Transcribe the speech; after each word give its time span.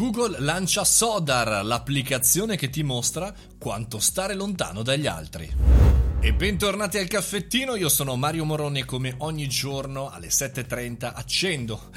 Google 0.00 0.36
lancia 0.38 0.82
Sodar, 0.82 1.62
l'applicazione 1.62 2.56
che 2.56 2.70
ti 2.70 2.82
mostra 2.82 3.34
quanto 3.58 3.98
stare 3.98 4.32
lontano 4.32 4.82
dagli 4.82 5.06
altri. 5.06 5.89
E 6.22 6.34
bentornati 6.34 6.98
al 6.98 7.08
caffettino, 7.08 7.76
io 7.76 7.88
sono 7.88 8.14
Mario 8.14 8.44
Moroni 8.44 8.80
e 8.80 8.84
come 8.84 9.14
ogni 9.20 9.48
giorno 9.48 10.10
alle 10.10 10.28
7.30 10.28 11.12
accendo. 11.14 11.88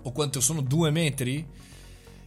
o 0.00 0.10
quanto 0.10 0.40
sono 0.40 0.62
due 0.62 0.90
metri 0.90 1.46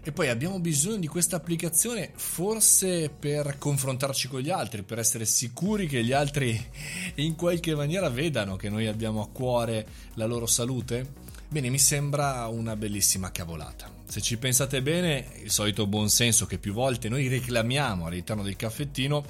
e 0.03 0.11
poi 0.11 0.29
abbiamo 0.29 0.59
bisogno 0.59 0.97
di 0.97 1.07
questa 1.07 1.37
applicazione 1.37 2.11
forse 2.13 3.09
per 3.09 3.57
confrontarci 3.57 4.27
con 4.27 4.41
gli 4.41 4.51
altri, 4.51 4.83
per 4.83 4.99
essere 4.99 5.25
sicuri 5.25 5.87
che 5.87 6.03
gli 6.03 6.11
altri 6.11 6.63
in 7.15 7.35
qualche 7.35 7.73
maniera 7.73 8.07
vedano 8.09 8.55
che 8.55 8.69
noi 8.69 8.85
abbiamo 8.85 9.23
a 9.23 9.27
cuore 9.27 9.87
la 10.13 10.27
loro 10.27 10.45
salute? 10.45 11.25
Bene, 11.49 11.71
mi 11.71 11.79
sembra 11.79 12.45
una 12.45 12.75
bellissima 12.75 13.31
cavolata. 13.31 13.89
Se 14.05 14.21
ci 14.21 14.37
pensate 14.37 14.83
bene, 14.83 15.25
il 15.41 15.49
solito 15.49 15.87
buonsenso 15.87 16.45
che 16.45 16.59
più 16.59 16.71
volte 16.71 17.09
noi 17.09 17.27
reclamiamo 17.27 18.05
all'interno 18.05 18.43
del 18.43 18.55
caffettino 18.55 19.25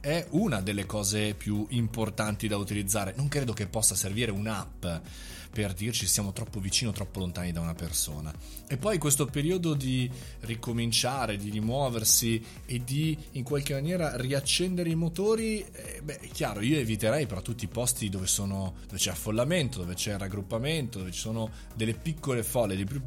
è 0.00 0.26
una 0.30 0.60
delle 0.60 0.86
cose 0.86 1.34
più 1.34 1.66
importanti 1.70 2.48
da 2.48 2.56
utilizzare. 2.56 3.14
Non 3.16 3.28
credo 3.28 3.52
che 3.52 3.66
possa 3.66 3.94
servire 3.94 4.30
un'app 4.30 4.84
per 5.56 5.72
dirci 5.72 6.06
siamo 6.06 6.32
troppo 6.32 6.60
vicini 6.60 6.90
o 6.90 6.92
troppo 6.92 7.18
lontani 7.18 7.50
da 7.50 7.62
una 7.62 7.72
persona. 7.72 8.30
E 8.68 8.76
poi 8.76 8.98
questo 8.98 9.24
periodo 9.24 9.72
di 9.72 10.10
ricominciare, 10.40 11.38
di 11.38 11.48
rimuoversi 11.48 12.44
e 12.66 12.84
di 12.84 13.16
in 13.32 13.42
qualche 13.42 13.72
maniera 13.72 14.16
riaccendere 14.16 14.90
i 14.90 14.94
motori, 14.94 15.64
eh, 15.72 16.02
beh, 16.02 16.18
è 16.18 16.28
chiaro, 16.28 16.60
io 16.60 16.76
eviterei 16.78 17.26
però 17.26 17.40
tutti 17.40 17.64
i 17.64 17.68
posti 17.68 18.10
dove, 18.10 18.26
sono, 18.26 18.74
dove 18.82 18.98
c'è 18.98 19.10
affollamento, 19.10 19.78
dove 19.78 19.94
c'è 19.94 20.18
raggruppamento, 20.18 20.98
dove 20.98 21.10
ci 21.10 21.20
sono 21.20 21.50
delle 21.74 21.94
piccole 21.94 22.42
folle, 22.42 22.76
dei 22.76 22.84
più 22.84 23.02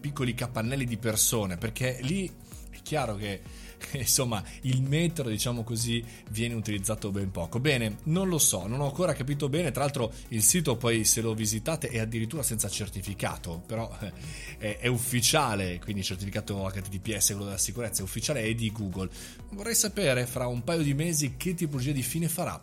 piccoli 0.00 0.32
capannelli 0.32 0.86
di 0.86 0.96
persone, 0.96 1.58
perché 1.58 1.98
lì 2.00 2.26
è 2.70 2.80
chiaro 2.82 3.16
che 3.16 3.42
insomma 3.92 4.42
il 4.62 4.82
metro 4.82 5.28
diciamo 5.28 5.62
così 5.62 6.04
viene 6.30 6.54
utilizzato 6.54 7.10
ben 7.10 7.30
poco. 7.30 7.60
Bene 7.60 7.98
non 8.04 8.28
lo 8.28 8.38
so 8.38 8.66
non 8.66 8.80
ho 8.80 8.86
ancora 8.86 9.14
capito 9.14 9.48
bene. 9.48 9.70
Tra 9.70 9.82
l'altro 9.82 10.12
il 10.28 10.42
sito 10.42 10.76
poi 10.76 11.04
se 11.04 11.20
lo 11.20 11.34
visitate 11.34 11.88
è 11.88 11.98
addirittura 11.98 12.42
senza 12.42 12.68
certificato 12.68 13.62
però 13.66 13.90
eh, 14.00 14.12
è, 14.58 14.78
è 14.78 14.86
ufficiale 14.86 15.78
quindi 15.78 16.02
certificato 16.02 16.70
HTTPS 16.72 17.26
quello 17.28 17.44
della 17.44 17.58
sicurezza 17.58 18.00
è 18.00 18.04
ufficiale 18.04 18.42
è 18.42 18.54
di 18.54 18.70
Google. 18.72 19.10
Vorrei 19.50 19.74
sapere 19.74 20.26
fra 20.26 20.46
un 20.46 20.62
paio 20.64 20.82
di 20.82 20.94
mesi 20.94 21.34
che 21.36 21.54
tipologia 21.54 21.92
di 21.92 22.02
fine 22.02 22.28
farà 22.28 22.60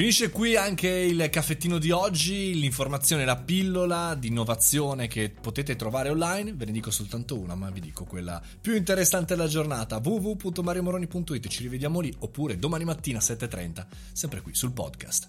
Finisce 0.00 0.30
qui 0.30 0.56
anche 0.56 0.88
il 0.88 1.28
caffettino 1.28 1.76
di 1.76 1.90
oggi, 1.90 2.58
l'informazione, 2.58 3.26
la 3.26 3.36
pillola 3.36 4.14
di 4.14 4.28
innovazione 4.28 5.08
che 5.08 5.28
potete 5.28 5.76
trovare 5.76 6.08
online, 6.08 6.54
ve 6.54 6.64
ne 6.64 6.72
dico 6.72 6.90
soltanto 6.90 7.38
una, 7.38 7.54
ma 7.54 7.68
vi 7.68 7.80
dico 7.80 8.06
quella 8.06 8.40
più 8.62 8.74
interessante 8.74 9.36
della 9.36 9.46
giornata, 9.46 10.00
www.mariomoroni.it, 10.02 11.48
ci 11.48 11.64
rivediamo 11.64 12.00
lì, 12.00 12.10
oppure 12.20 12.58
domani 12.58 12.84
mattina 12.84 13.18
7.30, 13.18 13.86
sempre 14.12 14.40
qui 14.40 14.54
sul 14.54 14.72
podcast. 14.72 15.28